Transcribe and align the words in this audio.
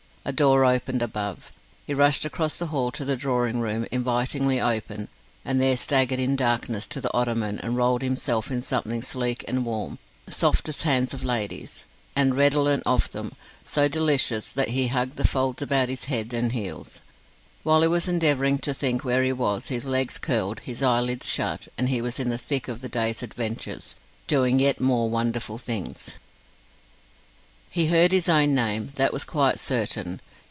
A 0.23 0.31
door 0.31 0.63
opened 0.63 1.01
above. 1.01 1.51
He 1.87 1.95
rushed 1.95 2.25
across 2.25 2.55
the 2.55 2.67
hall 2.67 2.91
to 2.91 3.03
the 3.03 3.17
drawing 3.17 3.59
room, 3.59 3.87
invitingly 3.91 4.61
open, 4.61 5.09
and 5.43 5.59
there 5.59 5.75
staggered 5.75 6.19
in 6.19 6.35
darkness 6.35 6.85
to 6.89 7.01
the 7.01 7.11
ottoman 7.11 7.57
and 7.57 7.75
rolled 7.75 8.03
himself 8.03 8.51
in 8.51 8.61
something 8.61 9.01
sleek 9.01 9.43
and 9.47 9.65
warm, 9.65 9.97
soft 10.29 10.69
as 10.69 10.83
hands 10.83 11.15
of 11.15 11.23
ladies, 11.23 11.85
and 12.15 12.35
redolent 12.37 12.83
of 12.85 13.09
them; 13.09 13.31
so 13.65 13.87
delicious 13.87 14.51
that 14.53 14.69
he 14.69 14.89
hugged 14.89 15.15
the 15.17 15.27
folds 15.27 15.63
about 15.63 15.89
his 15.89 16.03
head 16.03 16.35
and 16.35 16.51
heels. 16.51 17.01
While 17.63 17.81
he 17.81 17.87
was 17.87 18.07
endeavouring 18.07 18.59
to 18.59 18.75
think 18.75 19.03
where 19.03 19.23
he 19.23 19.33
was, 19.33 19.69
his 19.69 19.85
legs 19.85 20.19
curled, 20.19 20.59
his 20.59 20.83
eyelids 20.83 21.27
shut, 21.27 21.67
and 21.79 21.89
he 21.89 21.99
was 21.99 22.19
in 22.19 22.29
the 22.29 22.37
thick 22.37 22.67
of 22.67 22.81
the 22.81 22.89
day's 22.89 23.23
adventures, 23.23 23.95
doing 24.27 24.59
yet 24.59 24.79
more 24.79 25.09
wonderful 25.09 25.57
things. 25.57 26.11
He 27.73 27.87
heard 27.87 28.11
his 28.11 28.27
own 28.27 28.53
name: 28.53 28.91
that 28.95 29.13
was 29.13 29.23
quite 29.23 29.57
certain. 29.57 30.19